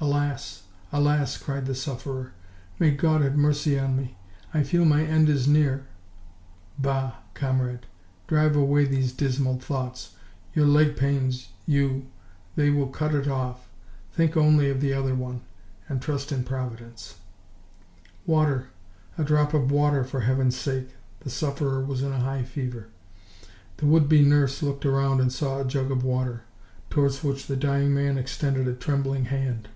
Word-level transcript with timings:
"Alas! 0.00 0.64
alas!" 0.90 1.36
cried 1.38 1.64
the 1.64 1.76
sufferer; 1.76 2.32
"may 2.80 2.90
God 2.90 3.20
have 3.20 3.36
mercy 3.36 3.78
on 3.78 3.96
me! 3.96 4.18
I 4.52 4.64
feel 4.64 4.84
my 4.84 5.04
end 5.04 5.28
is 5.28 5.46
near." 5.46 5.86
"Bah! 6.76 7.12
comrade, 7.34 7.86
drive 8.26 8.56
away 8.56 8.84
these 8.84 9.12
dismal 9.12 9.60
thoughts. 9.60 10.16
Your 10.54 10.66
leg 10.66 10.96
pains 10.96 11.50
you—well 11.66 12.02
they 12.56 12.68
will 12.68 12.88
cut 12.88 13.14
it 13.14 13.28
off! 13.28 13.70
Think 14.12 14.36
only 14.36 14.68
of 14.70 14.80
the 14.80 14.92
other 14.92 15.14
one, 15.14 15.42
and 15.88 16.02
trust 16.02 16.32
in 16.32 16.42
Providence!" 16.42 17.18
"Water, 18.26 18.70
a 19.16 19.22
drop 19.22 19.54
of 19.54 19.70
water, 19.70 20.02
for 20.02 20.22
Heaven's 20.22 20.56
sake!" 20.56 20.96
The 21.20 21.30
sufferer 21.30 21.80
was 21.84 22.02
in 22.02 22.10
a 22.12 22.18
high 22.18 22.42
fever. 22.42 22.88
The 23.76 23.86
would 23.86 24.08
be 24.08 24.24
nurse 24.24 24.64
looked 24.64 24.84
round 24.84 25.20
and 25.20 25.32
saw 25.32 25.60
a 25.60 25.64
jug 25.64 25.92
of 25.92 26.02
water, 26.02 26.42
towards 26.90 27.22
which 27.22 27.46
the 27.46 27.56
dying 27.56 27.94
man 27.94 28.18
extended 28.18 28.66
a 28.66 28.74
trembling 28.74 29.26
hand. 29.26 29.68